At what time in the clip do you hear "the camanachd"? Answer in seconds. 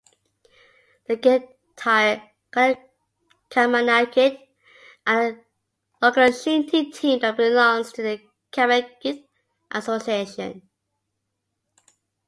8.01-9.27